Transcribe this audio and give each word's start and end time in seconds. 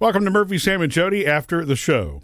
Welcome 0.00 0.24
to 0.26 0.30
Murphy, 0.30 0.58
Sam, 0.58 0.80
and 0.80 0.92
Jody 0.92 1.26
after 1.26 1.64
the 1.64 1.74
show. 1.74 2.22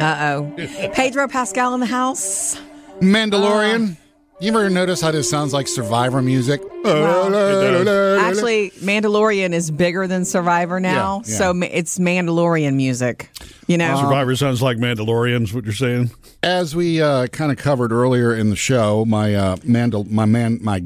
Uh 0.00 0.40
oh. 0.58 0.90
Pedro 0.92 1.28
Pascal 1.28 1.72
in 1.74 1.78
the 1.78 1.86
house. 1.86 2.60
Mandalorian. 3.00 3.96
you 4.40 4.48
ever 4.48 4.68
notice 4.68 5.00
how 5.00 5.12
this 5.12 5.30
sounds 5.30 5.52
like 5.52 5.68
Survivor 5.68 6.20
music? 6.20 6.60
Actually, 6.86 8.70
Mandalorian 8.80 9.52
is 9.52 9.70
bigger 9.70 10.06
than 10.06 10.24
Survivor 10.24 10.80
now, 10.80 11.22
Yeah, 11.24 11.30
yeah. 11.32 11.38
so 11.38 11.60
it's 11.62 11.98
Mandalorian 11.98 12.74
music. 12.74 13.30
You 13.66 13.76
know, 13.78 13.96
Survivor 14.00 14.36
sounds 14.36 14.62
like 14.62 14.76
Mandalorians, 14.76 15.52
what 15.52 15.64
you're 15.64 15.72
saying? 15.74 16.10
As 16.42 16.76
we 16.76 17.02
uh, 17.02 17.26
kind 17.28 17.50
of 17.50 17.58
covered 17.58 17.90
earlier 17.90 18.32
in 18.34 18.50
the 18.50 18.56
show, 18.56 19.04
my 19.04 19.34
uh, 19.34 19.56
mandal, 19.56 20.08
my 20.08 20.24
man, 20.24 20.58
my 20.62 20.84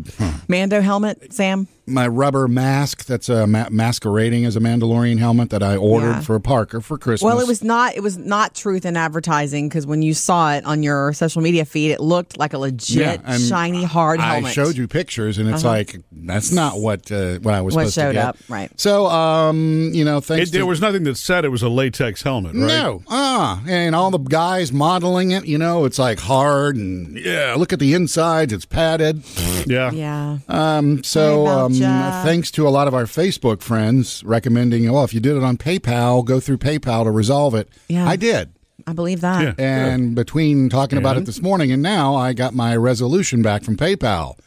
Mando 0.48 0.80
helmet, 0.80 1.33
Sam. 1.34 1.69
my 1.87 2.07
rubber 2.07 2.48
mask 2.48 3.05
that's 3.05 3.29
uh, 3.29 3.46
ma- 3.46 3.69
masquerading 3.71 4.46
as 4.46 4.57
a 4.57 4.61
Mandalorian 4.61 5.19
helmet 5.19 5.51
that 5.51 5.62
I 5.62 5.77
ordered 5.77 6.07
Yeah. 6.12 6.21
for 6.21 6.41
Parker 6.41 6.80
for 6.80 6.96
Christmas. 6.96 7.23
Well, 7.27 7.41
it 7.41 7.47
was 7.47 7.62
not. 7.62 7.95
It 7.97 8.03
was 8.03 8.17
not 8.17 8.55
truth 8.55 8.87
in 8.87 8.97
advertising 8.97 9.69
because 9.69 9.87
when 9.87 10.01
you 10.01 10.14
saw 10.14 10.53
it 10.55 10.64
on 10.64 10.83
your 10.83 11.12
social 11.12 11.42
media 11.42 11.67
feed, 11.67 11.91
it 11.91 12.01
looked 12.01 12.39
like 12.39 12.55
a 12.55 12.59
legit 12.59 13.20
and 13.27 13.42
shiny 13.42 13.84
hard 13.84 14.20
I 14.20 14.25
helmet. 14.27 14.45
Uh-huh. 14.45 14.53
showed 14.53 14.77
you 14.78 14.89
pictures, 14.89 15.37
and 15.37 15.51
it's 15.51 15.64
like 15.64 15.90
that's 16.12 16.53
not 16.53 16.80
what 16.80 17.11
uh, 17.12 17.39
what 17.39 17.55
I 17.55 17.61
was 17.61 17.75
What 17.75 17.83
supposed 17.83 17.95
to 17.95 18.01
showed 18.01 18.12
get. 18.12 18.25
up, 18.25 18.37
right. 18.48 18.71
So, 18.81 19.07
um, 19.07 19.91
you 19.93 20.05
know, 20.05 20.21
thanks. 20.21 20.48
It, 20.48 20.53
to, 20.53 20.59
there 20.59 20.67
was 20.67 20.81
nothing 20.81 21.05
that 21.05 21.17
said 21.17 21.45
it 21.45 21.48
was 21.48 21.62
a 21.62 21.69
latex 21.69 22.23
helmet, 22.23 22.55
right? 22.55 22.67
No, 22.67 23.03
ah, 23.09 23.62
and 23.67 23.95
all 23.95 24.11
the 24.11 24.19
guys 24.19 24.73
modeling 24.73 25.31
it, 25.33 25.47
you 25.47 25.59
know, 25.59 25.84
it's 25.84 25.98
like 25.98 26.19
hard 26.21 26.77
and 26.77 27.19
yeah. 27.19 27.55
Look 27.57 27.73
at 27.73 27.79
the 27.79 27.95
insides; 27.95 28.53
it's 28.53 28.65
padded. 28.67 29.23
Yeah. 29.67 29.91
Yeah. 29.93 30.39
Um, 30.48 31.03
so, 31.05 31.47
um, 31.47 31.75
thanks 31.75 32.51
to 32.53 32.67
a 32.67 32.70
lot 32.70 32.89
of 32.89 32.95
our 32.95 33.05
Facebook 33.05 33.62
friends 33.62 34.25
recommending, 34.25 34.91
well, 34.91 35.05
if 35.05 35.12
you 35.12 35.20
did 35.20 35.37
it 35.37 35.43
on 35.43 35.57
PayPal, 35.59 36.25
go 36.25 36.41
through 36.41 36.59
PayPal 36.59 37.05
to 37.05 37.11
resolve 37.11 37.55
it. 37.55 37.69
Yeah. 37.89 38.09
I 38.09 38.17
did. 38.17 38.53
I 38.87 38.93
believe 38.93 39.20
that. 39.20 39.42
Yeah. 39.42 39.64
And 39.64 40.14
between 40.14 40.69
talking 40.70 40.98
about 40.98 41.17
it 41.17 41.27
this 41.27 41.42
morning 41.42 41.70
and 41.70 41.83
now, 41.83 42.14
I 42.17 42.33
got 42.33 42.55
my 42.55 42.75
resolution 42.75 43.42
back 43.42 43.62
from 43.62 43.77
PayPal. 43.77 44.39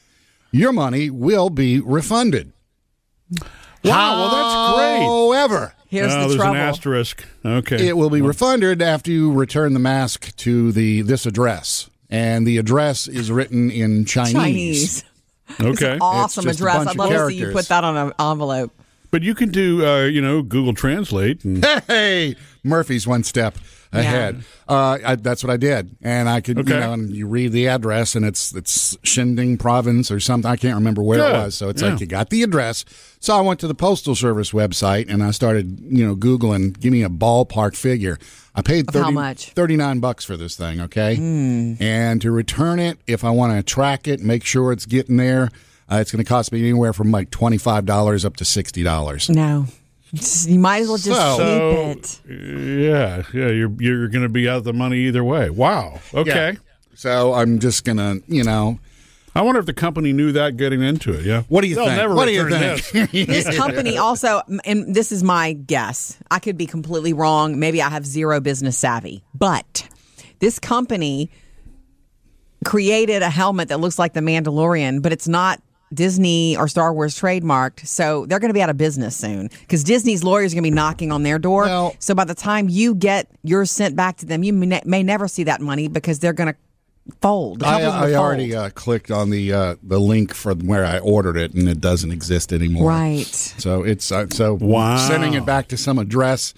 Your 0.54 0.72
money 0.72 1.10
will 1.10 1.50
be 1.50 1.80
refunded. 1.80 2.54
Wow, 3.84 4.22
well, 4.22 4.30
that's 4.30 4.76
great. 4.78 5.06
However, 5.06 5.74
Here's 5.88 6.14
oh, 6.14 6.22
the 6.22 6.28
there's 6.28 6.36
trouble. 6.38 6.56
an 6.56 6.62
asterisk. 6.62 7.26
Okay. 7.44 7.88
it 7.88 7.98
will 7.98 8.10
be 8.10 8.22
refunded 8.22 8.82
after 8.82 9.12
you 9.12 9.34
return 9.34 9.74
the 9.74 9.80
mask 9.80 10.36
to 10.38 10.72
the 10.72 11.02
this 11.02 11.26
address. 11.26 11.90
And 12.10 12.46
the 12.46 12.58
address 12.58 13.08
is 13.08 13.32
written 13.32 13.72
in 13.72 14.06
Chinese. 14.06 14.34
Chinese. 14.34 15.04
okay. 15.60 15.98
Awesome 16.00 16.46
just 16.46 16.60
address. 16.60 16.88
I'd 16.88 16.88
of 16.90 16.96
love 16.96 17.10
to 17.10 17.28
see 17.28 17.38
you 17.38 17.52
put 17.52 17.68
that 17.70 17.84
on 17.84 17.98
an 17.98 18.14
envelope. 18.20 18.72
But 19.10 19.24
you 19.24 19.36
can 19.36 19.50
do, 19.50 19.86
uh, 19.86 20.04
you 20.06 20.22
know, 20.22 20.42
Google 20.42 20.74
Translate. 20.74 21.44
And, 21.44 21.64
Hey, 21.88 22.36
Murphy's 22.64 23.06
one 23.06 23.24
step 23.24 23.58
ahead. 23.92 24.44
Uh, 24.68 24.98
I, 25.06 25.16
that's 25.16 25.44
what 25.44 25.52
I 25.52 25.58
did, 25.58 25.96
and 26.02 26.28
I 26.30 26.42
could, 26.42 26.58
Okay. 26.60 26.74
you 26.74 26.80
know, 26.80 26.94
and 26.94 27.12
you 27.12 27.28
read 27.28 27.52
the 27.52 27.68
address, 27.68 28.16
and 28.16 28.26
it's 28.26 28.56
it's 28.56 28.98
Shinding 29.04 29.58
Province 29.58 30.10
or 30.10 30.20
something. 30.20 30.50
I 30.50 30.56
can't 30.56 30.76
remember 30.76 31.04
where 31.04 31.20
it 31.20 31.32
was. 31.34 31.56
So 31.56 31.70
it's 31.70 31.82
Yeah. 31.82 31.90
like 31.92 32.00
you 32.00 32.08
got 32.08 32.30
the 32.30 32.42
address. 32.44 32.86
So 33.20 33.38
I 33.38 33.42
went 33.42 33.60
to 33.60 33.68
the 33.68 33.76
postal 33.76 34.16
service 34.16 34.52
website, 34.52 35.10
and 35.10 35.22
I 35.24 35.32
started, 35.32 35.80
you 35.90 36.06
know, 36.06 36.16
googling. 36.16 36.80
Give 36.80 36.92
me 36.94 37.04
a 37.04 37.10
ballpark 37.10 37.76
figure. 37.76 38.18
I 38.56 38.62
paid 38.62 38.88
Of 38.88 38.96
how 38.96 39.12
much? 39.12 39.50
39 39.52 40.00
bucks 40.00 40.24
for 40.26 40.38
this 40.38 40.56
thing, 40.56 40.80
okay? 40.82 41.16
And 41.80 42.22
to 42.22 42.32
return 42.32 42.80
it, 42.80 43.00
if 43.08 43.24
I 43.24 43.30
want 43.32 43.54
to 43.58 43.64
track 43.64 44.08
it, 44.08 44.20
make 44.22 44.44
sure 44.46 44.72
it's 44.72 44.86
getting 44.86 45.18
there, 45.18 45.50
uh, 45.92 45.98
it's 45.98 46.12
going 46.12 46.24
to 46.24 46.28
cost 46.30 46.52
me 46.52 46.60
anywhere 46.60 46.94
from 46.94 47.12
like 47.12 47.30
$25 47.32 48.26
up 48.26 48.36
to 48.38 48.44
$60. 48.44 49.30
No. 49.30 49.66
You 50.48 50.60
might 50.60 50.84
as 50.84 50.88
well 50.88 50.98
just 50.98 51.20
So- 51.20 51.96
keep 51.96 51.98
it. 51.98 52.22
yeah, 52.30 53.24
yeah, 53.34 53.48
you're 53.50 53.72
you're 53.80 54.08
going 54.10 54.24
to 54.24 54.30
be 54.30 54.48
out 54.48 54.58
of 54.58 54.64
the 54.64 54.74
money 54.74 55.00
either 55.08 55.24
way. 55.24 55.50
Wow. 55.50 56.00
Okay. 56.14 56.52
Yeah. 56.54 56.60
So 56.96 57.34
I'm 57.34 57.58
just 57.60 57.84
going 57.84 57.98
to, 57.98 58.22
you 58.28 58.44
know, 58.44 58.78
I 59.36 59.42
wonder 59.42 59.60
if 59.60 59.66
the 59.66 59.74
company 59.74 60.14
knew 60.14 60.32
that 60.34 60.58
getting 60.58 60.84
into 60.84 61.12
it. 61.14 61.26
Yeah. 61.26 61.42
what 61.50 61.62
do 61.62 61.68
you 61.68 61.74
They'll 61.76 61.86
think? 61.86 61.98
never 61.98 62.14
what 62.14 62.26
do 62.26 62.32
you 62.34 62.48
think? 62.48 63.12
this. 63.12 63.28
This 63.48 63.58
company 63.58 63.98
also, 63.98 64.44
and 64.64 64.94
this 64.94 65.12
is 65.12 65.24
my 65.24 65.54
guess. 65.54 66.18
I 66.30 66.38
could 66.38 66.56
be 66.56 66.68
completely 66.68 67.14
wrong. 67.14 67.58
Maybe 67.60 67.82
I 67.82 67.90
have 67.90 68.06
zero 68.06 68.40
business 68.40 68.78
savvy, 68.78 69.24
but 69.34 69.88
this 70.40 70.60
company 70.60 71.32
created 72.64 73.22
a 73.24 73.30
helmet 73.30 73.70
that 73.70 73.80
looks 73.80 73.98
like 74.00 74.14
the 74.14 74.20
Mandalorian, 74.22 75.02
but 75.02 75.12
it's 75.12 75.28
not 75.28 75.62
Disney 75.94 76.58
or 76.58 76.68
Star 76.68 76.94
Wars 76.94 77.20
trademarked. 77.20 77.86
So 77.88 78.26
they're 78.26 78.40
going 78.40 78.50
to 78.50 78.54
be 78.54 78.62
out 78.62 78.70
of 78.70 78.78
business 78.78 79.16
soon 79.16 79.50
because 79.62 79.84
Disney's 79.84 80.24
lawyers 80.24 80.54
are 80.54 80.56
going 80.56 80.64
to 80.64 80.70
be 80.72 80.76
knocking 80.76 81.12
on 81.12 81.24
their 81.24 81.40
door. 81.40 81.64
Well- 81.64 81.96
so 82.00 82.14
by 82.16 82.26
the 82.26 82.36
time 82.36 82.70
you 82.70 82.96
get 82.96 83.28
yours 83.44 83.72
sent 83.72 83.96
back 83.96 84.18
to 84.18 84.26
them, 84.26 84.44
you 84.44 84.54
may, 84.54 84.82
may 84.86 85.04
never 85.04 85.28
see 85.28 85.44
that 85.44 85.62
money 85.62 85.88
because 85.88 86.20
they're 86.20 86.34
going 86.34 86.54
to 86.54 86.60
fold. 87.22 87.60
The 87.60 87.66
I, 87.68 87.76
I 87.78 88.02
fold. 88.04 88.14
already 88.16 88.56
uh, 88.56 88.70
clicked 88.70 89.12
on 89.12 89.30
the 89.30 89.52
uh, 89.54 89.76
the 89.84 90.00
link 90.00 90.34
for 90.34 90.54
where 90.54 90.86
I 90.86 91.00
ordered 91.00 91.36
it, 91.38 91.54
and 91.54 91.68
it 91.68 91.82
doesn't 91.82 92.12
exist 92.12 92.54
anymore. 92.54 92.88
Right. 92.90 93.26
So 93.26 93.84
it's 93.84 94.12
uh, 94.12 94.28
so 94.30 94.54
Wow. 94.54 94.98
sending 94.98 95.34
it 95.34 95.46
back 95.46 95.68
to 95.70 95.78
some 95.78 96.00
address. 96.00 96.54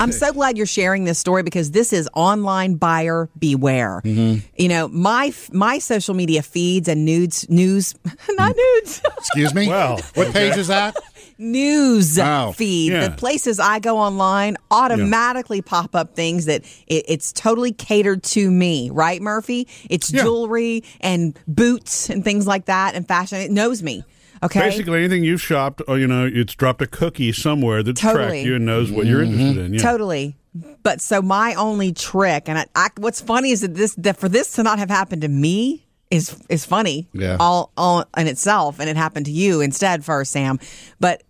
I'm 0.00 0.12
so 0.12 0.32
glad 0.32 0.56
you're 0.56 0.66
sharing 0.66 1.04
this 1.04 1.18
story 1.18 1.42
because 1.42 1.70
this 1.70 1.92
is 1.92 2.08
online 2.14 2.74
buyer 2.76 3.28
beware. 3.38 4.00
Mm-hmm. 4.04 4.46
You 4.56 4.68
know, 4.68 4.88
my 4.88 5.32
my 5.52 5.78
social 5.78 6.14
media 6.14 6.42
feeds 6.42 6.88
and 6.88 7.04
nudes 7.04 7.48
news 7.48 7.94
not 8.30 8.54
nudes 8.56 9.02
Excuse 9.18 9.54
me. 9.54 9.68
Well, 9.68 10.00
what 10.14 10.32
page 10.32 10.56
is 10.56 10.68
that? 10.68 10.94
news 11.38 12.18
Oh, 12.18 12.52
feed. 12.52 12.92
yeah. 12.92 13.08
The 13.08 13.16
places 13.16 13.58
I 13.58 13.78
go 13.80 13.98
online 13.98 14.56
automatically 14.70 15.62
pop 15.62 15.94
up 15.94 16.14
things 16.14 16.44
that 16.46 16.62
it, 16.86 17.04
it's 17.08 17.32
totally 17.32 17.72
catered 17.72 18.22
to 18.24 18.50
me, 18.50 18.90
right, 18.90 19.20
Murphy? 19.20 19.66
It's 19.90 20.12
Yeah. 20.12 20.22
jewelry 20.22 20.84
and 21.00 21.38
boots 21.48 22.08
and 22.10 22.22
things 22.24 22.46
like 22.46 22.66
that 22.66 22.94
and 22.94 23.06
fashion. 23.06 23.38
It 23.40 23.50
knows 23.50 23.82
me. 23.82 24.04
Okay. 24.44 24.60
Basically, 24.60 24.98
anything 24.98 25.24
you've 25.24 25.40
shopped, 25.40 25.80
oh, 25.88 25.94
you 25.94 26.06
know, 26.06 26.28
it's 26.30 26.54
dropped 26.54 26.82
a 26.82 26.86
cookie 26.86 27.32
somewhere 27.32 27.82
that's 27.82 28.00
Totally. 28.00 28.24
tracked 28.26 28.46
you 28.46 28.56
and 28.56 28.66
knows 28.66 28.92
what 28.92 29.06
you're 29.06 29.22
interested 29.22 29.64
in. 29.64 29.74
Yeah. 29.74 29.80
Totally. 29.80 30.36
But 30.82 31.00
so 31.00 31.22
my 31.22 31.54
only 31.54 31.92
trick, 31.92 32.48
and 32.48 32.58
I, 32.58 32.66
I, 32.76 32.88
what's 32.98 33.20
funny 33.20 33.50
is 33.50 33.62
that 33.62 33.74
this 33.74 33.94
that 33.96 34.18
for 34.18 34.28
this 34.28 34.52
to 34.52 34.62
not 34.62 34.78
have 34.78 34.90
happened 34.90 35.22
to 35.22 35.28
me 35.28 35.86
is 36.10 36.36
is 36.48 36.64
funny. 36.64 37.08
Yeah. 37.12 37.38
All 37.40 37.72
all 37.76 38.04
in 38.16 38.26
itself, 38.26 38.78
and 38.78 38.88
it 38.88 38.96
happened 38.96 39.26
to 39.26 39.32
you 39.32 39.60
instead 39.60 40.04
first, 40.04 40.30
Sam. 40.30 40.60
But 41.00 41.22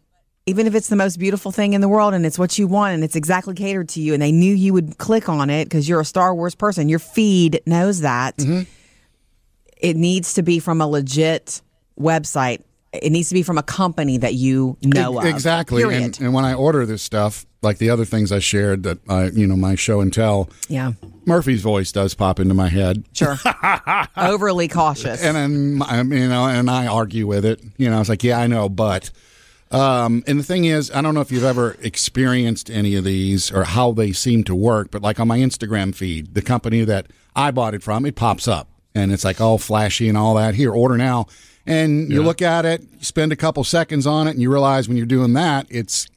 even 0.46 0.66
if 0.66 0.75
it's 0.75 0.88
the 0.88 0.96
most 0.96 1.19
beautiful 1.19 1.52
thing 1.52 1.72
in 1.72 1.81
the 1.81 1.88
world 1.88 2.12
and 2.12 2.26
it's 2.26 2.38
what 2.38 2.58
you 2.58 2.66
want 2.66 2.94
and 2.94 3.02
it's 3.02 3.16
exactly 3.16 3.54
catered 3.54 3.88
to 3.91 4.00
you, 4.00 4.12
and 4.12 4.20
they 4.20 4.32
knew 4.32 4.54
you 4.54 4.75
would 4.75 4.98
click 4.98 5.28
on 5.28 5.48
it 5.48 5.64
because 5.64 5.88
you're 5.88 6.00
a 6.00 6.04
Star 6.04 6.34
Wars 6.34 6.54
person, 6.54 6.88
your 6.88 6.98
feed 6.98 7.62
knows 7.64 8.00
that. 8.00 8.36
Mm-hmm. 8.36 8.62
It 9.78 9.96
needs 9.96 10.34
to 10.34 10.42
be 10.42 10.58
from 10.58 10.81
a 10.81 10.86
legit 10.86 11.62
website. 11.98 12.62
It 13.03 13.10
needs 13.10 13.28
to 13.28 13.34
be 13.34 13.43
from 13.43 13.59
a 13.59 13.62
company 13.62 14.19
that 14.19 14.34
you 14.34 14.77
know 14.82 15.19
of. 15.19 15.25
exactly. 15.25 15.82
And, 15.82 16.19
and 16.21 16.32
when 16.32 16.44
I 16.44 16.55
order 16.55 16.87
this 16.87 17.03
stuff, 17.03 17.47
like 17.62 17.78
the 17.78 17.91
other 17.91 18.05
things 18.05 18.31
I 18.31 18.38
shared 18.38 18.82
that 18.84 18.99
I, 19.09 19.27
you 19.27 19.47
know, 19.47 19.56
my 19.56 19.75
show 19.75 20.00
and 20.00 20.12
tell, 20.12 20.50
yeah. 20.69 20.93
Murphy's 21.27 21.62
voice 21.62 21.91
does 21.91 22.15
pop 22.15 22.38
into 22.38 22.55
my 22.55 22.69
head. 22.69 23.05
Sure. 23.12 23.37
Overly 24.16 24.69
cautious. 24.69 25.22
and 25.22 25.37
then 25.37 26.10
you 26.12 26.28
know, 26.28 26.47
and 26.47 26.71
I 26.71 26.87
argue 26.87 27.27
with 27.27 27.44
it. 27.44 27.62
You 27.77 27.91
know, 27.91 27.97
I 27.97 27.99
was 27.99 28.09
like, 28.09 28.22
yeah, 28.22 28.38
I 28.38 28.47
know, 28.47 28.69
but. 28.69 29.11
Um, 29.71 30.22
and 30.28 30.38
the 30.38 30.44
thing 30.44 30.66
is, 30.66 30.93
I 30.93 31.03
don't 31.03 31.15
know 31.15 31.21
if 31.21 31.32
you've 31.32 31.43
ever 31.43 31.76
experienced 31.81 32.71
any 32.71 32.94
of 32.94 33.03
these 33.03 33.50
or 33.50 33.65
how 33.65 33.91
they 33.91 34.12
seem 34.12 34.44
to 34.44 34.55
work, 34.55 34.93
but 34.93 35.03
like 35.03 35.19
on 35.19 35.26
my 35.26 35.38
Instagram 35.38 35.93
feed, 35.93 36.34
the 36.34 36.43
company 36.43 36.84
that 36.84 37.09
I 37.34 37.50
bought 37.50 37.75
it 37.75 37.82
from, 37.82 38.06
it 38.06 38.15
pops 38.15 38.47
up 38.47 38.69
and 38.94 39.12
it's 39.12 39.25
like 39.25 39.41
all 39.41 39.59
flashy 39.59 40.09
and 40.09 40.16
all 40.16 40.34
that. 40.34 40.55
Here, 40.55 40.71
order 40.71 40.97
now. 40.97 41.26
And 41.66 42.12
you 42.12 42.22
look 42.22 42.42
at 42.42 42.66
it, 42.66 42.82
you 42.82 43.04
spend 43.04 43.32
a 43.32 43.36
couple 43.36 43.64
seconds 43.64 44.06
on 44.06 44.28
it, 44.28 44.32
and 44.32 44.42
you 44.42 44.50
realize 44.50 44.86
when 44.86 44.97
you're 44.97 45.06
doing 45.06 45.32
that, 45.32 45.66
it's 45.70 46.08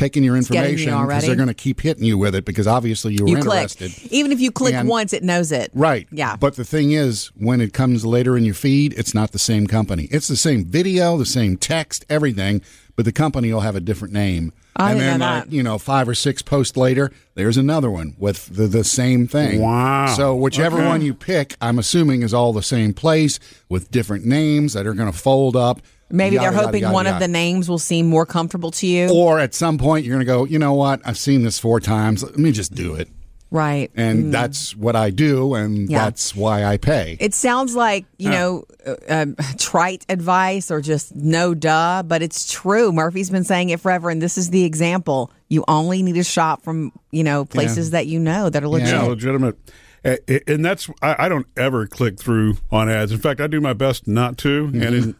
taking 0.00 0.24
your 0.24 0.34
getting 0.40 0.50
you 0.50 0.56
information 0.56 0.86
because 0.86 0.98
already. 1.00 1.26
they're 1.26 1.36
going 1.36 1.48
to 1.48 1.54
keep 1.54 1.80
hitting 1.82 2.04
you 2.04 2.16
with 2.16 2.34
it 2.34 2.44
because 2.46 2.66
obviously 2.66 3.12
you 3.14 3.24
were 3.24 3.28
you 3.30 3.36
click. 3.36 3.62
interested. 3.70 3.92
Even 4.10 4.32
if 4.32 4.40
you 4.40 4.50
click 4.50 4.72
And- 4.74 4.88
once, 4.88 5.12
it 5.12 5.22
knows 5.22 5.52
it. 5.52 5.70
Right. 5.74 6.08
Yeah. 6.10 6.36
But 6.36 6.56
the 6.56 6.64
thing 6.64 6.92
is, 6.92 7.26
when 7.36 7.60
it 7.60 7.72
comes 7.74 8.06
later 8.06 8.36
in 8.36 8.44
your 8.44 8.54
feed, 8.54 8.94
it's 8.98 9.14
not 9.14 9.32
the 9.32 9.38
same 9.38 9.66
company. 9.66 10.08
It's 10.10 10.26
the 10.26 10.36
same 10.36 10.64
video, 10.64 11.18
the 11.18 11.26
same 11.26 11.58
text, 11.58 12.06
everything, 12.08 12.62
but 12.96 13.04
the 13.04 13.12
company 13.12 13.52
will 13.52 13.60
have 13.60 13.76
a 13.76 13.80
different 13.80 14.14
name. 14.14 14.52
I 14.76 14.92
and 14.92 15.00
then, 15.00 15.18
know 15.20 15.26
like, 15.26 15.44
that. 15.44 15.52
you 15.52 15.62
know, 15.62 15.76
five 15.78 16.08
or 16.08 16.14
six 16.14 16.40
posts 16.40 16.76
later, 16.78 17.10
there's 17.34 17.58
another 17.58 17.90
one 17.90 18.14
with 18.18 18.46
the, 18.46 18.66
the 18.68 18.84
same 18.84 19.26
thing. 19.26 19.60
Wow. 19.60 20.06
So 20.16 20.34
whichever 20.34 20.78
Okay. 20.78 20.86
one 20.86 21.02
you 21.02 21.12
pick, 21.12 21.56
I'm 21.60 21.78
assuming 21.78 22.22
is 22.22 22.32
all 22.32 22.54
the 22.54 22.62
same 22.62 22.94
place 22.94 23.38
with 23.68 23.90
different 23.90 24.24
names 24.24 24.72
that 24.72 24.86
are 24.86 24.94
going 24.94 25.12
to 25.12 25.18
fold 25.18 25.56
up. 25.56 25.82
Maybe 26.10 26.36
yada, 26.36 26.46
they're 26.46 26.52
yada, 26.54 26.66
hoping 26.66 26.82
yada, 26.82 26.94
one 26.94 27.06
of 27.06 27.18
the 27.20 27.28
names 27.28 27.68
will 27.68 27.78
seem 27.78 28.06
more 28.08 28.26
comfortable 28.26 28.70
to 28.72 28.86
you. 28.86 29.08
Or 29.14 29.38
at 29.38 29.54
some 29.54 29.78
point, 29.78 30.04
you're 30.04 30.14
going 30.14 30.26
to 30.26 30.32
go, 30.32 30.44
you 30.44 30.58
know 30.58 30.74
what? 30.74 31.00
I've 31.04 31.18
seen 31.18 31.42
this 31.42 31.58
four 31.58 31.80
times. 31.80 32.22
Let 32.22 32.38
me 32.38 32.52
just 32.52 32.74
do 32.74 32.94
it. 32.94 33.08
Right. 33.52 33.90
and 33.96 34.32
that's 34.32 34.76
what 34.76 34.94
I 34.94 35.10
do, 35.10 35.54
and 35.56 35.88
Mm. 35.88 35.90
Yeah. 35.90 36.04
that's 36.04 36.36
why 36.36 36.64
I 36.64 36.76
pay. 36.76 37.16
It 37.18 37.34
sounds 37.34 37.74
like, 37.74 38.06
you 38.16 38.30
know, 38.30 38.62
uh, 38.86 38.94
um, 39.08 39.34
trite 39.58 40.06
advice 40.08 40.70
or 40.70 40.80
just 40.80 41.16
no 41.16 41.52
duh, 41.52 42.04
but 42.06 42.22
it's 42.22 42.48
true. 42.52 42.92
Murphy's 42.92 43.28
been 43.28 43.42
saying 43.42 43.70
it 43.70 43.80
forever, 43.80 44.08
and 44.08 44.22
this 44.22 44.38
is 44.38 44.50
the 44.50 44.62
example. 44.64 45.32
You 45.48 45.64
only 45.66 46.00
need 46.04 46.14
to 46.14 46.22
shop 46.22 46.62
from, 46.62 46.92
you 47.10 47.24
know, 47.24 47.44
places 47.44 47.90
that 47.90 48.06
you 48.06 48.20
know 48.20 48.50
that 48.50 48.62
are 48.62 48.68
legit. 48.68 48.88
Yeah, 48.88 49.02
legitimate. 49.02 49.56
A- 50.04 50.18
a- 50.32 50.52
And 50.54 50.64
that's 50.64 50.88
I, 51.02 51.26
I 51.26 51.28
don't 51.28 51.46
ever 51.56 51.88
click 51.88 52.20
through 52.20 52.56
on 52.70 52.88
ads. 52.88 53.10
In 53.10 53.18
fact, 53.18 53.40
I 53.40 53.48
do 53.48 53.60
my 53.60 53.72
best 53.72 54.06
not 54.06 54.38
to. 54.38 54.66
And 54.72 54.82
in, 54.94 55.16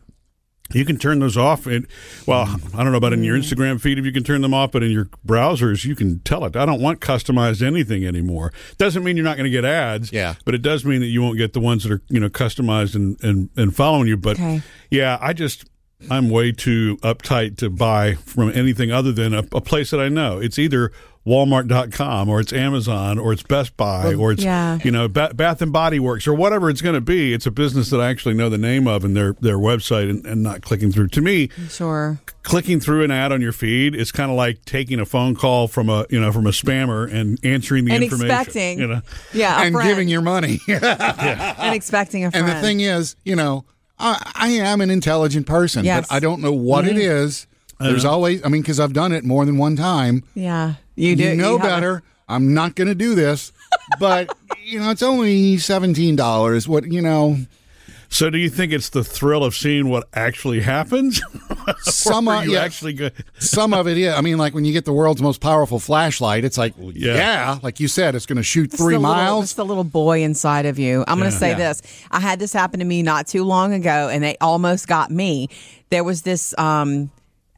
you 0.72 0.84
can 0.84 0.98
turn 0.98 1.18
those 1.18 1.36
off. 1.36 1.66
And 1.66 1.86
well, 2.26 2.42
I 2.74 2.82
don't 2.82 2.92
know 2.92 2.98
about 2.98 3.12
in 3.12 3.22
your 3.24 3.36
Instagram 3.36 3.80
feed 3.80 3.98
if 3.98 4.04
you 4.04 4.12
can 4.12 4.22
turn 4.24 4.40
them 4.42 4.54
off, 4.54 4.72
but 4.72 4.82
in 4.82 4.90
your 4.90 5.06
browsers 5.26 5.84
you 5.84 5.94
can 5.96 6.20
tell 6.20 6.44
it. 6.44 6.56
I 6.56 6.66
don't 6.66 6.80
want 6.80 7.00
customized 7.00 7.62
anything 7.66 8.04
anymore. 8.06 8.52
Doesn't 8.78 9.02
mean 9.04 9.16
you're 9.16 9.24
not 9.24 9.36
going 9.36 9.44
to 9.44 9.50
get 9.50 9.64
ads. 9.64 10.12
Yeah. 10.12 10.34
but 10.44 10.54
it 10.54 10.62
does 10.62 10.84
mean 10.84 11.00
that 11.00 11.06
you 11.06 11.22
won't 11.22 11.38
get 11.38 11.52
the 11.52 11.60
ones 11.60 11.82
that 11.84 11.92
are 11.92 12.02
you 12.08 12.20
know 12.20 12.28
customized 12.28 12.94
and 12.94 13.22
and, 13.22 13.50
and 13.56 13.74
following 13.74 14.08
you. 14.08 14.16
But 14.16 14.36
Okay. 14.38 14.62
yeah, 14.90 15.18
I 15.20 15.32
just. 15.32 15.64
I'm 16.10 16.30
way 16.30 16.50
too 16.50 16.96
uptight 17.02 17.58
to 17.58 17.68
buy 17.68 18.14
from 18.14 18.48
anything 18.54 18.90
other 18.90 19.12
than 19.12 19.34
a, 19.34 19.40
a 19.52 19.60
place 19.60 19.90
that 19.90 20.00
I 20.00 20.08
know. 20.08 20.38
It's 20.38 20.58
either 20.58 20.92
Walmart.com 21.26 22.28
or 22.30 22.40
it's 22.40 22.52
Amazon 22.52 23.18
or 23.18 23.32
it's 23.32 23.42
Best 23.42 23.76
Buy 23.76 24.14
or 24.14 24.32
it's 24.32 24.42
yeah. 24.42 24.78
you 24.82 24.90
know 24.90 25.06
ba- 25.06 25.32
Bath 25.34 25.60
and 25.60 25.70
Body 25.72 26.00
Works 26.00 26.26
or 26.26 26.32
whatever 26.34 26.70
it's 26.70 26.80
going 26.80 26.94
to 26.94 27.00
be. 27.00 27.34
It's 27.34 27.44
a 27.46 27.50
business 27.50 27.90
that 27.90 28.00
I 28.00 28.08
actually 28.08 28.34
know 28.34 28.48
the 28.48 28.56
name 28.58 28.86
of 28.86 29.04
and 29.04 29.14
their 29.14 29.34
their 29.34 29.58
website 29.58 30.08
and, 30.08 30.24
and 30.24 30.42
not 30.42 30.62
clicking 30.62 30.90
through. 30.92 31.08
To 31.08 31.20
me, 31.20 31.50
Sure. 31.68 32.18
clicking 32.42 32.80
through 32.80 33.04
an 33.04 33.10
ad 33.10 33.32
on 33.32 33.42
your 33.42 33.52
feed 33.52 33.94
is 33.94 34.10
kind 34.10 34.30
of 34.30 34.36
like 34.36 34.64
taking 34.64 34.98
a 34.98 35.04
phone 35.04 35.34
call 35.34 35.68
from 35.68 35.90
a 35.90 36.06
you 36.08 36.18
know 36.18 36.32
from 36.32 36.46
a 36.46 36.50
spammer 36.52 37.12
and 37.12 37.38
answering 37.44 37.84
the 37.84 37.92
And 37.92 38.02
information. 38.04 38.30
expecting. 38.34 38.78
You 38.78 38.86
know, 38.86 39.02
Yeah. 39.34 39.60
a 39.60 39.64
and 39.66 39.74
friend. 39.74 39.88
giving 39.88 40.08
your 40.08 40.22
money. 40.22 40.60
and 40.68 41.74
expecting 41.74 42.24
a 42.24 42.30
friend. 42.30 42.48
And 42.48 42.56
the 42.56 42.62
thing 42.62 42.80
is, 42.80 43.14
you 43.24 43.36
know, 43.36 43.66
I, 43.98 44.32
I 44.34 44.48
am 44.48 44.80
an 44.80 44.88
intelligent 44.90 45.46
person, 45.46 45.84
Yes. 45.84 46.08
but 46.08 46.14
I 46.14 46.20
don't 46.20 46.40
know 46.40 46.52
what 46.52 46.86
it 46.86 46.92
mm-hmm. 46.92 47.00
is. 47.26 47.46
There's 47.78 48.04
always, 48.04 48.44
I 48.44 48.48
mean, 48.48 48.60
because 48.60 48.78
I've 48.78 48.92
done 48.92 49.10
it 49.12 49.24
more 49.24 49.46
than 49.46 49.56
one 49.56 49.74
time. 49.74 50.22
yeah. 50.34 50.74
You 51.00 51.16
do. 51.16 51.24
You 51.24 51.34
know 51.36 51.58
have 51.58 51.66
a- 51.66 51.68
better. 51.68 52.02
I'm 52.28 52.54
not 52.54 52.76
going 52.76 52.86
to 52.88 52.94
do 52.94 53.14
this, 53.16 53.50
but 53.98 54.32
you 54.64 54.78
know, 54.78 54.90
it's 54.90 55.02
only 55.02 55.58
seventeen 55.58 56.14
dollars. 56.14 56.68
What 56.68 56.84
you 56.92 57.00
know, 57.02 57.38
so 58.08 58.30
do 58.30 58.38
you 58.38 58.48
think 58.48 58.72
it's 58.72 58.90
the 58.90 59.02
thrill 59.02 59.42
of 59.42 59.54
seeing 59.56 59.88
what 59.88 60.08
actually 60.14 60.60
happens? 60.60 61.20
some 61.82 62.28
of 62.28 62.44
you 62.44 62.52
yeah, 62.52 62.62
actually 62.62 62.92
go- 62.92 63.10
some 63.40 63.74
of 63.74 63.88
it. 63.88 63.96
Yeah, 63.96 64.16
I 64.16 64.20
mean, 64.20 64.38
like 64.38 64.54
when 64.54 64.64
you 64.64 64.72
get 64.72 64.84
the 64.84 64.92
world's 64.92 65.20
most 65.20 65.40
powerful 65.40 65.80
flashlight, 65.80 66.44
it's 66.44 66.56
like, 66.56 66.74
well, 66.78 66.92
Yeah. 66.94 67.14
yeah. 67.16 67.58
like 67.64 67.80
you 67.80 67.88
said, 67.88 68.14
it's 68.14 68.26
going 68.26 68.36
to 68.36 68.44
shoot 68.44 68.66
It's 68.72 68.76
three 68.80 68.94
the 68.94 69.00
little- 69.00 69.12
miles. 69.14 69.44
it's 69.46 69.54
the 69.54 69.64
little 69.64 69.82
boy 69.82 70.22
inside 70.22 70.66
of 70.66 70.78
you. 70.78 71.02
I'm 71.08 71.18
going 71.18 71.30
to 71.32 71.36
say 71.36 71.50
Yeah. 71.50 71.58
this. 71.72 71.82
I 72.12 72.20
had 72.20 72.38
this 72.38 72.52
happen 72.52 72.78
to 72.78 72.86
me 72.86 73.02
not 73.02 73.26
too 73.26 73.42
long 73.42 73.72
ago, 73.72 74.08
and 74.08 74.22
they 74.22 74.36
almost 74.40 74.86
got 74.86 75.10
me. 75.10 75.48
There 75.90 76.04
was 76.04 76.22
this 76.22 76.56
um, 76.58 77.10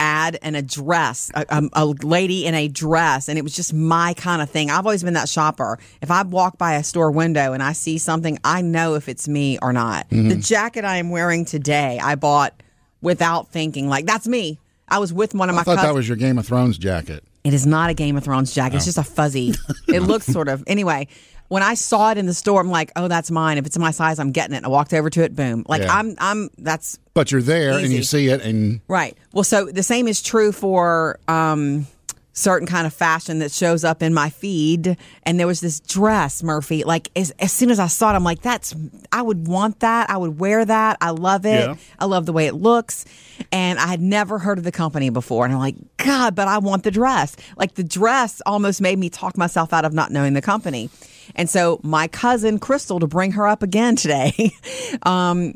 ad 0.03 0.37
and 0.43 0.57
a 0.57 0.63
dress, 0.63 1.31
a, 1.35 1.47
a, 1.49 1.63
a 1.75 1.87
lady 1.87 2.45
in 2.45 2.55
a 2.55 2.67
dress, 2.67 3.29
and 3.29 3.39
it 3.39 3.43
was 3.43 3.55
just 3.55 3.73
my 3.73 4.15
kind 4.15 4.43
of 4.43 4.51
thing. 4.51 4.69
I've 4.69 4.85
always 4.85 5.05
been 5.05 5.15
that 5.15 5.29
shopper. 5.29 5.79
If 6.01 6.11
I 6.11 6.23
walk 6.23 6.59
by 6.59 6.75
a 6.75 6.83
store 6.83 7.13
window 7.13 7.53
and 7.53 7.63
I 7.63 7.73
see 7.73 7.99
something, 7.99 8.39
I 8.45 8.63
know 8.63 8.95
if 8.95 9.09
it's 9.09 9.29
me 9.29 9.59
or 9.63 9.73
not. 9.73 10.11
Mm-hmm. 10.11 10.31
The 10.31 10.37
jacket 10.37 10.85
I 10.85 10.97
am 10.97 11.11
wearing 11.11 11.45
today, 11.45 12.01
I 12.03 12.17
bought 12.17 12.53
without 13.01 13.49
thinking. 13.49 13.89
Like 13.89 14.07
that's 14.07 14.27
me. 14.27 14.59
I 14.89 14.99
was 14.99 15.13
with 15.13 15.35
one 15.35 15.49
of 15.49 15.55
my 15.55 15.61
I 15.63 15.65
thought 15.65 15.77
cousins. 15.77 15.89
that 15.89 15.95
was 15.95 16.09
your 16.09 16.17
Game 16.17 16.39
of 16.39 16.47
Thrones 16.47 16.77
jacket. 16.79 17.23
It 17.45 17.55
is 17.55 17.67
not 17.67 17.91
a 17.91 17.95
Game 17.95 18.17
of 18.17 18.25
Thrones 18.25 18.53
jacket. 18.53 18.75
Oh. 18.75 18.77
It's 18.77 18.85
just 18.87 18.99
a 18.99 19.05
fuzzy. 19.05 19.55
it 19.89 20.01
looks 20.01 20.27
sort 20.27 20.49
of. 20.49 20.63
Anyway, 20.67 21.09
when 21.53 21.63
I 21.63 21.75
saw 21.75 22.11
it 22.11 22.17
in 22.17 22.25
the 22.25 22.33
store, 22.33 22.63
I'm 22.63 22.71
like, 22.71 22.91
"Oh, 22.97 23.09
that's 23.09 23.31
mine. 23.31 23.59
If 23.59 23.67
it's 23.67 23.77
my 23.77 23.91
size, 23.91 24.19
I'm 24.19 24.33
getting 24.33 24.57
it." 24.57 24.65
I 24.65 24.69
walked 24.69 24.95
over 24.95 25.11
to 25.11 25.23
it. 25.23 25.37
Boom. 25.37 25.67
Like 25.69 25.83
Yeah. 25.83 25.95
I'm. 25.95 26.17
I'm. 26.17 26.49
That's 26.57 26.99
But 27.13 27.31
you're 27.31 27.43
there 27.43 27.73
and 27.73 27.93
you 27.93 28.05
see 28.05 28.29
it, 28.29 28.41
and 28.41 28.81
right. 28.89 29.19
Well, 29.35 29.45
so 29.45 29.67
the 29.67 29.83
same 29.83 30.09
is 30.09 30.23
true 30.23 30.53
for 30.53 31.19
um, 31.29 31.87
certain 32.33 32.67
kind 32.67 32.87
of 32.87 32.95
fashion 32.95 33.41
that 33.41 33.53
shows 33.53 33.85
up 33.85 34.03
in 34.03 34.15
my 34.15 34.31
feed. 34.31 34.97
And 35.25 35.39
there 35.39 35.47
was 35.47 35.61
this 35.61 35.81
dress, 35.81 36.43
Murphy. 36.43 36.85
Like 36.85 37.11
as, 37.17 37.33
as 37.33 37.53
soon 37.53 37.71
as 37.71 37.79
I 37.79 37.89
saw 37.89 38.13
it, 38.13 38.17
I'm 38.17 38.25
like, 38.25 38.41
"That's. 38.41 38.75
I 39.13 39.21
would 39.21 39.47
want 39.47 39.81
that. 39.81 40.09
I 40.09 40.17
would 40.17 40.41
wear 40.41 40.65
that. 40.65 40.97
I 41.03 41.11
love 41.11 41.45
it. 41.45 41.69
Yeah. 41.69 41.75
I 41.99 42.07
love 42.07 42.25
the 42.25 42.33
way 42.33 42.47
it 42.47 42.55
looks." 42.55 43.05
And 43.53 43.79
I 43.79 43.89
had 43.89 44.01
never 44.01 44.39
heard 44.39 44.57
of 44.57 44.65
the 44.65 44.73
company 44.73 45.11
before. 45.11 45.45
And 45.45 45.53
I'm 45.53 45.61
like, 45.61 45.77
God, 45.99 46.35
but 46.35 46.49
I 46.49 46.57
want 46.59 46.85
the 46.85 46.91
dress. 46.91 47.37
Like 47.59 47.75
the 47.75 47.85
dress 47.85 48.41
almost 48.47 48.81
made 48.81 48.99
me 48.99 49.11
talk 49.11 49.37
myself 49.37 49.75
out 49.75 49.85
of 49.85 49.93
not 49.93 50.11
knowing 50.11 50.33
the 50.33 50.41
company. 50.41 50.89
And 51.34 51.49
so 51.49 51.81
my 51.82 52.08
cousin 52.08 52.58
Crystal, 52.58 53.00
to 53.00 53.06
bring 53.06 53.32
her 53.32 53.46
up 53.46 53.62
again 53.62 53.96
today, 53.96 54.52
um, 55.02 55.55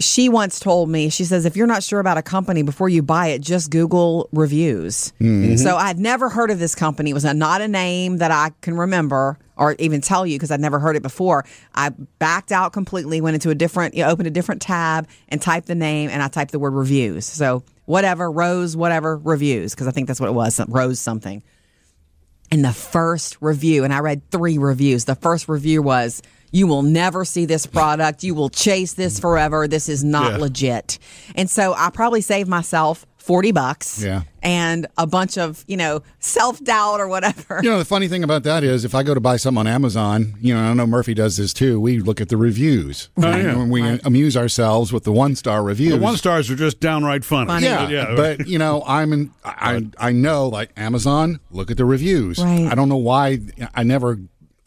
she 0.00 0.28
once 0.28 0.60
told 0.60 0.88
me, 0.88 1.08
she 1.08 1.24
says, 1.24 1.44
if 1.44 1.56
you're 1.56 1.66
not 1.66 1.82
sure 1.82 1.98
about 1.98 2.18
a 2.18 2.22
company 2.22 2.62
before 2.62 2.88
you 2.88 3.02
buy 3.02 3.28
it, 3.28 3.40
just 3.40 3.70
Google 3.70 4.28
reviews. 4.32 5.12
So 5.58 5.76
I'd 5.76 5.98
never 5.98 6.28
heard 6.28 6.50
of 6.50 6.60
this 6.60 6.74
company. 6.76 7.10
It 7.10 7.14
was 7.14 7.24
a, 7.24 7.34
not 7.34 7.60
a 7.60 7.68
name 7.68 8.18
that 8.18 8.30
I 8.30 8.52
can 8.60 8.76
remember 8.76 9.38
or 9.56 9.74
even 9.80 10.00
tell 10.00 10.24
you 10.24 10.36
because 10.36 10.52
I'd 10.52 10.60
never 10.60 10.78
heard 10.78 10.94
it 10.94 11.02
before. 11.02 11.44
I 11.74 11.90
backed 12.20 12.52
out 12.52 12.72
completely, 12.72 13.20
went 13.20 13.34
into 13.34 13.50
a 13.50 13.56
different, 13.56 13.94
you 13.94 14.04
know, 14.04 14.10
opened 14.10 14.28
a 14.28 14.30
different 14.30 14.62
tab 14.62 15.08
and 15.30 15.42
typed 15.42 15.66
the 15.66 15.74
name 15.74 16.10
and 16.10 16.22
I 16.22 16.28
typed 16.28 16.52
the 16.52 16.60
word 16.60 16.74
reviews. 16.74 17.26
So 17.26 17.64
whatever, 17.86 18.30
Rose, 18.30 18.76
whatever, 18.76 19.16
reviews, 19.16 19.74
because 19.74 19.88
I 19.88 19.90
think 19.90 20.06
that's 20.06 20.20
what 20.20 20.28
it 20.28 20.34
was, 20.34 20.60
Rose 20.68 21.00
something. 21.00 21.42
And 22.50 22.64
the 22.64 22.72
first 22.72 23.36
review, 23.40 23.84
and 23.84 23.92
I 23.92 24.00
read 24.00 24.30
three 24.30 24.58
reviews. 24.58 25.04
The 25.04 25.14
first 25.14 25.48
review 25.48 25.82
was, 25.82 26.22
You 26.50 26.66
will 26.66 26.82
never 26.82 27.24
see 27.24 27.44
this 27.44 27.66
product. 27.66 28.22
You 28.22 28.34
will 28.34 28.48
chase 28.50 28.94
this 28.94 29.18
forever. 29.20 29.68
This 29.68 29.88
is 29.88 30.02
not 30.04 30.32
Yeah. 30.32 30.38
legit. 30.38 30.98
And 31.34 31.48
so 31.50 31.74
I 31.76 31.90
probably 31.90 32.20
saved 32.20 32.48
myself 32.48 33.04
40 33.18 33.52
bucks 33.52 34.02
Yeah. 34.02 34.22
and 34.42 34.86
a 34.96 35.06
bunch 35.06 35.36
of, 35.36 35.62
you 35.68 35.76
know, 35.76 36.00
self 36.18 36.64
doubt 36.64 36.98
or 37.00 37.08
whatever. 37.08 37.60
You 37.62 37.68
know, 37.68 37.78
the 37.78 37.84
funny 37.84 38.08
thing 38.08 38.24
about 38.24 38.44
that 38.44 38.64
is 38.64 38.86
if 38.86 38.94
I 38.94 39.02
go 39.02 39.12
to 39.12 39.20
buy 39.20 39.36
something 39.36 39.58
on 39.60 39.66
Amazon, 39.66 40.34
you 40.40 40.54
know, 40.54 40.60
I 40.60 40.72
know 40.72 40.86
Murphy 40.86 41.12
does 41.12 41.36
this 41.36 41.52
too. 41.52 41.78
We 41.78 41.98
look 41.98 42.22
at 42.22 42.30
the 42.30 42.38
reviews. 42.38 43.10
Oh, 43.18 43.22
yeah. 43.26 43.36
And 43.60 43.70
we 43.70 43.82
amuse 44.04 44.34
ourselves 44.34 44.90
with 44.94 45.04
the 45.04 45.12
one 45.12 45.36
star 45.36 45.62
reviews. 45.62 45.92
The 45.92 45.98
one 46.00 46.16
stars 46.16 46.50
are 46.50 46.56
just 46.56 46.80
downright 46.80 47.22
funny. 47.22 47.48
Funny. 47.48 47.66
yeah, 47.66 47.84
But 47.84 47.90
yeah, 47.92 48.14
but 48.38 48.46
you 48.48 48.58
know, 48.58 48.82
I'm 48.86 49.12
in. 49.12 49.30
I 49.44 49.82
I 49.98 50.12
know 50.12 50.48
like 50.48 50.70
Amazon. 50.78 51.40
Look 51.50 51.70
at 51.70 51.76
the 51.76 51.84
reviews. 51.84 52.38
Right. 52.38 52.66
I 52.70 52.74
don't 52.74 52.88
know 52.88 52.96
why 52.96 53.40
I 53.74 53.82
never 53.82 54.18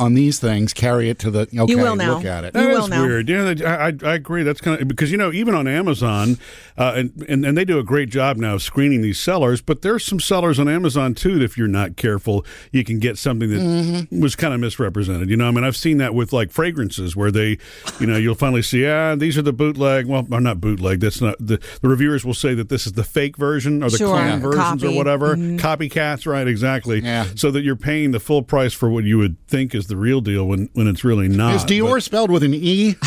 on 0.02 0.14
these 0.16 0.40
things 0.40 0.74
carry 0.74 1.10
it 1.10 1.20
to 1.20 1.32
the. 1.32 1.42
Okay, 1.42 1.72
You 1.72 1.78
will 1.78 1.96
now. 1.96 2.16
look 2.16 2.26
at 2.26 2.44
it. 2.44 2.56
You 2.56 2.62
That 2.62 2.70
will 2.70 2.84
is 2.86 2.90
now. 2.90 3.04
weird. 3.04 3.30
Yeah, 3.30 3.54
I, 3.66 3.88
I 3.88 3.94
I 4.12 4.14
agree. 4.16 4.44
That's 4.44 4.60
kind 4.62 4.82
of 4.82 4.88
because 4.88 5.12
you 5.12 5.18
know 5.18 5.32
even 5.32 5.54
on 5.56 5.68
Amazon, 5.68 6.38
uh, 6.78 6.94
and, 6.96 7.26
and 7.30 7.46
and 7.46 7.58
they 7.58 7.66
do 7.66 7.80
a 7.80 7.84
great 7.84 8.10
job 8.10 8.38
now 8.38 8.56
of 8.56 8.62
screening 8.64 9.02
these 9.02 9.20
sellers. 9.20 9.62
But 9.62 9.82
there's 9.82 10.04
some 10.06 10.20
sellers 10.20 10.60
on 10.60 10.68
Amazon 10.68 11.14
too. 11.14 11.40
That 11.40 11.46
if 11.46 11.58
you're 11.58 11.68
not 11.68 11.96
careful, 11.98 12.46
you 12.72 12.84
can 12.84 13.00
get 13.00 13.18
something 13.18 13.50
that 13.50 13.62
Mm-hmm. 13.62 14.20
was 14.22 14.36
kind 14.36 14.54
of 14.54 14.60
misrepresented. 14.60 15.30
You 15.30 15.38
know, 15.38 15.48
I 15.48 15.52
mean, 15.52 15.64
I've 15.64 15.78
seen 15.78 15.98
that 16.00 16.14
with 16.16 16.34
like 16.34 16.52
fragrances 16.52 17.16
where 17.16 17.32
they, 17.32 17.58
you 18.00 18.08
know, 18.08 18.18
you'll 18.18 18.36
finally 18.36 18.62
see, 18.62 18.88
ah, 18.88 19.16
these 19.16 19.38
are 19.38 19.42
the 19.42 19.54
bootleg. 19.54 20.08
Well, 20.08 20.28
or 20.32 20.42
not 20.42 20.60
bootleg. 20.60 21.00
That's 21.00 21.22
not 21.22 21.36
the 21.40 21.60
the 21.82 21.90
reviewers 21.90 22.26
will 22.26 22.34
say 22.34 22.54
that 22.56 22.70
this 22.70 22.86
is 22.88 22.94
the 22.94 23.04
fake 23.04 23.38
version 23.38 23.84
or 23.84 23.90
the 23.90 23.98
Sure. 23.98 24.08
clone 24.08 24.26
Yeah. 24.28 24.40
versions 24.40 24.64
Copy. 24.64 24.80
Mm-hmm. 24.82 24.94
or 24.94 24.98
whatever. 24.98 25.36
Copycats, 25.36 26.26
right? 26.26 26.48
Exactly. 26.48 27.02
Yeah. 27.02 27.26
So 27.36 27.52
that 27.52 27.62
you're 27.62 27.76
paying 27.76 28.12
the 28.12 28.20
full 28.20 28.42
price 28.44 28.74
for 28.74 28.90
what 28.90 29.04
you 29.04 29.18
would 29.18 29.38
think 29.48 29.76
is 29.76 29.88
the 29.92 29.98
real 29.98 30.20
deal 30.22 30.48
when 30.48 30.70
when 30.74 30.88
it's 30.88 31.04
really 31.04 31.28
not. 31.28 31.54
Is 31.56 31.64
Dior 31.64 31.92
But- 31.96 32.04
spelled 32.04 32.32
with 32.32 32.42
an 32.44 32.54
E? 32.56 32.96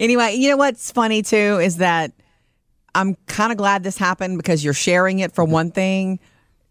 Anyway, 0.00 0.34
you 0.34 0.48
know 0.48 0.56
what's 0.56 0.90
funny 0.90 1.22
too 1.22 1.58
is 1.60 1.76
that 1.78 2.12
I'm 2.94 3.16
kind 3.26 3.52
of 3.52 3.58
glad 3.58 3.82
this 3.82 3.96
happened 3.98 4.36
because 4.38 4.64
you're 4.64 4.74
sharing 4.74 5.18
it 5.18 5.34
for 5.34 5.44
one 5.44 5.70
thing. 5.70 6.18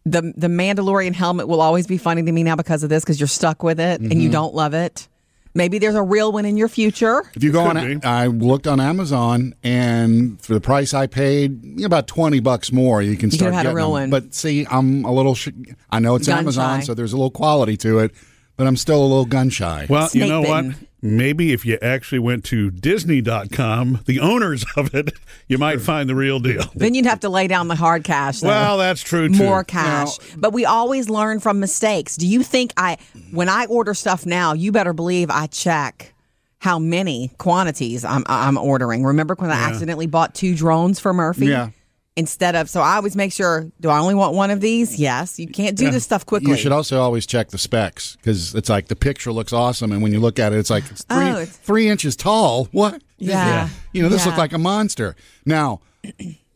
The 0.06 0.34
the 0.36 0.48
Mandalorian 0.48 1.13
helmet 1.13 1.48
will 1.48 1.62
always 1.62 1.86
be 1.88 1.98
funny 1.98 2.24
to 2.24 2.32
me 2.32 2.44
now 2.44 2.56
because 2.56 2.84
of 2.84 2.90
this 2.90 3.04
because 3.04 3.20
you're 3.20 3.28
stuck 3.28 3.62
with 3.63 3.80
it 3.80 4.01
and 4.01 4.13
you 4.13 4.30
Mm-hmm. 4.30 4.32
don't 4.32 4.56
love 4.56 4.74
it. 4.74 5.08
Maybe 5.53 5.79
there's 5.79 5.96
a 5.96 6.01
real 6.01 6.31
one 6.31 6.46
in 6.46 6.55
your 6.55 6.70
future. 6.70 7.24
If 7.36 7.43
you 7.43 7.51
go 7.51 7.67
Could 7.67 7.77
on, 7.77 8.00
be. 8.00 8.05
I 8.05 8.27
looked 8.27 8.67
on 8.67 8.79
Amazon, 8.79 9.53
and 9.63 10.39
for 10.41 10.53
the 10.53 10.62
price 10.62 10.93
I 10.93 11.08
paid, 11.08 11.84
about 11.84 12.08
twenty 12.08 12.39
bucks 12.39 12.72
more, 12.72 13.01
you 13.01 13.17
can 13.17 13.29
You 13.31 13.36
start 13.38 13.51
could've 13.51 13.65
had 13.65 13.72
a 13.72 13.75
real 13.75 13.88
them. 13.88 13.91
one. 13.91 14.10
But 14.12 14.34
see, 14.34 14.65
I'm 14.70 15.03
a 15.03 15.12
little. 15.12 15.36
Sh- 15.36 15.50
I 15.89 16.00
know 16.00 16.15
it's 16.15 16.27
Gun 16.27 16.39
Amazon, 16.39 16.79
shy. 16.79 16.86
so 16.86 16.93
there's 16.93 17.12
a 17.13 17.17
little 17.17 17.31
quality 17.31 17.75
to 17.77 18.00
it, 18.00 18.12
but 18.55 18.65
I'm 18.65 18.77
still 18.77 19.01
a 19.01 19.05
little 19.08 19.25
gun 19.25 19.50
shy. 19.50 19.88
Well, 19.89 20.03
you 20.13 20.25
Snake 20.25 20.29
know 20.29 20.41
what? 20.41 20.65
Bitten. 21.01 21.17
Maybe 21.17 21.53
if 21.53 21.65
you 21.65 21.77
actually 21.81 22.20
went 22.20 22.43
to 22.46 22.72
Disney.com, 22.72 24.01
the 24.05 24.20
owners 24.20 24.65
of 24.77 24.93
it, 24.93 25.12
you 25.48 25.58
might 25.58 25.81
find 25.81 26.10
the 26.10 26.15
real 26.15 26.39
deal. 26.39 26.63
Then 26.75 26.93
you'd 26.96 27.05
have 27.05 27.22
to 27.22 27.29
lay 27.29 27.48
down 27.48 27.67
the 27.67 27.75
hard 27.75 28.03
cash. 28.03 28.39
though. 28.39 28.48
Well, 28.48 28.77
that's 28.77 29.01
true 29.01 29.29
too. 29.29 29.38
more 29.43 29.63
cash. 29.63 30.17
but 30.38 30.53
we 30.53 30.65
always 30.65 31.10
learn 31.10 31.39
from 31.39 31.60
mistakes. 31.60 32.15
Do 32.17 32.27
you 32.27 32.43
think 32.43 32.74
I, 32.77 32.98
when 33.31 33.50
I 33.50 33.65
order 33.65 33.93
stuff 33.93 34.25
now, 34.25 34.53
you 34.53 34.72
better 34.72 34.93
believe 34.93 35.29
I 35.29 35.48
check 35.48 36.13
how 36.60 36.77
many 36.77 37.31
quantities 37.39 38.05
I'm 38.05 38.24
I'm 38.27 38.55
ordering. 38.55 39.03
Remember 39.03 39.34
when 39.34 39.50
I 39.50 39.55
accidentally 39.55 40.05
bought 40.05 40.36
two 40.36 40.55
drones 40.55 41.00
for 41.00 41.12
Murphy? 41.12 41.48
Yeah. 41.48 41.70
Instead 42.15 42.56
of. 42.56 42.70
So 42.70 42.82
I 42.82 42.96
always 42.96 43.15
make 43.15 43.32
sure. 43.34 43.72
Do 43.80 43.89
I 43.89 44.00
only 44.00 44.15
want 44.15 44.36
one 44.36 44.51
of 44.51 44.62
these? 44.62 45.00
Yes. 45.00 45.39
You 45.39 45.48
can't 45.48 45.77
do 45.77 45.89
this 45.91 46.03
stuff 46.03 46.25
quickly. 46.25 46.51
You 46.51 46.58
should 46.58 46.72
also 46.72 47.00
always 47.01 47.25
check 47.25 47.50
the 47.50 47.58
specs 47.58 48.15
because 48.18 48.53
it's 48.56 48.70
like 48.70 48.88
the 48.88 48.96
picture 48.96 49.32
looks 49.32 49.53
awesome, 49.53 49.91
and 49.91 50.01
when 50.01 50.12
you 50.12 50.20
look 50.20 50.39
at 50.39 50.53
it, 50.53 50.58
it's 50.60 50.70
like 50.70 50.84
it's 50.91 51.03
three, 51.03 51.18
Oh, 51.30 51.39
it's- 51.41 51.58
three 51.58 51.88
inches 51.89 52.15
tall. 52.15 52.65
What? 52.72 53.01
Yeah. 53.18 53.70
You 53.94 54.03
know, 54.03 54.10
this 54.10 54.22
Yeah. 54.22 54.27
looks 54.27 54.38
like 54.39 54.53
a 54.53 54.58
monster. 54.58 55.15
Now, 55.46 55.82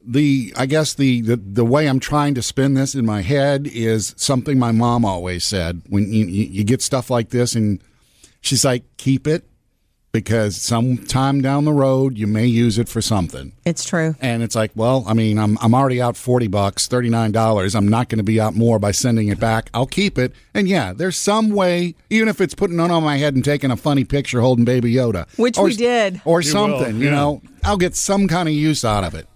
the 0.07 0.53
I 0.57 0.65
guess 0.65 0.93
the, 0.93 1.21
the 1.21 1.35
the 1.37 1.65
way 1.65 1.87
I'm 1.87 1.99
trying 1.99 2.35
to 2.35 2.41
spin 2.41 2.73
this 2.75 2.93
in 2.95 3.05
my 3.05 3.21
head 3.21 3.67
is 3.67 4.13
something 4.17 4.59
my 4.59 4.71
mom 4.71 5.03
always 5.05 5.43
said. 5.43 5.81
When 5.89 6.11
you, 6.11 6.25
you 6.25 6.63
get 6.63 6.81
stuff 6.81 7.09
like 7.09 7.29
this, 7.29 7.55
and 7.55 7.81
she's 8.41 8.63
like, 8.65 8.83
keep 8.97 9.25
it 9.27 9.47
because 10.19 10.55
sometime 10.61 11.41
down 11.41 11.65
the 11.65 11.73
road 11.73 12.17
you 12.17 12.25
may 12.27 12.45
use 12.45 12.77
it 12.77 12.87
for 12.87 13.01
something. 13.01 13.51
it's 13.65 13.83
true. 13.83 14.15
And 14.21 14.41
it's 14.43 14.55
like, 14.55 14.71
well, 14.75 15.03
I 15.07 15.13
mean, 15.13 15.37
I'm 15.37 15.57
I'm 15.61 15.73
already 15.75 16.01
out 16.01 16.15
forty 16.15 16.47
bucks, 16.47 16.87
thirty 16.87 17.09
nine 17.09 17.31
dollars. 17.31 17.75
I'm 17.75 17.87
not 17.87 18.07
going 18.09 18.19
to 18.19 18.23
be 18.23 18.39
out 18.39 18.55
more 18.55 18.79
by 18.79 18.91
sending 18.91 19.27
it 19.27 19.39
back. 19.39 19.69
I'll 19.73 19.85
keep 19.87 20.17
it. 20.17 20.31
And 20.53 20.67
yeah, 20.67 20.93
there's 20.93 21.17
some 21.17 21.49
way, 21.49 21.95
even 22.09 22.27
if 22.29 22.39
it's 22.39 22.55
putting 22.55 22.79
it 22.79 22.91
on 22.91 23.03
my 23.03 23.17
head 23.17 23.35
and 23.35 23.43
taking 23.43 23.71
a 23.71 23.77
funny 23.77 24.03
picture 24.05 24.39
holding 24.41 24.63
Baby 24.65 24.93
Yoda, 24.93 25.27
Which 25.37 25.57
or, 25.57 25.65
we 25.65 25.75
did. 25.75 26.21
or 26.23 26.39
You 26.41 26.49
something. 26.49 26.93
will, 26.95 27.01
You 27.03 27.09
yeah. 27.09 27.15
know, 27.15 27.41
I'll 27.63 27.77
get 27.77 27.95
some 27.95 28.27
kind 28.27 28.47
of 28.47 28.55
use 28.55 28.85
out 28.85 29.03
of 29.03 29.13
it. 29.15 29.27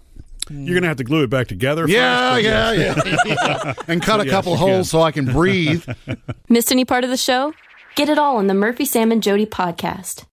You're 0.48 0.74
gonna 0.74 0.88
have 0.88 0.96
to 0.96 1.04
glue 1.04 1.22
it 1.24 1.30
back 1.30 1.46
together. 1.46 1.86
Yeah, 1.86 2.34
first, 2.34 2.44
but 2.46 2.50
yeah, 2.50 3.34
yeah. 3.54 3.74
and 3.88 4.02
cut 4.02 4.20
a 4.20 4.24
Yes, 4.24 4.32
couple 4.32 4.52
you 4.52 4.58
can. 4.58 4.68
holes 4.68 4.90
so 4.90 5.00
I 5.02 5.12
can 5.12 5.26
breathe. 5.26 5.86
Missed 6.48 6.72
any 6.72 6.84
part 6.84 7.04
of 7.04 7.10
the 7.10 7.16
show? 7.16 7.52
Get 7.94 8.08
it 8.08 8.18
all 8.18 8.36
on 8.36 8.46
the 8.48 8.54
Murphy, 8.54 8.84
Sam, 8.84 9.12
and 9.12 9.22
Jody 9.22 9.46
podcast. 9.46 10.24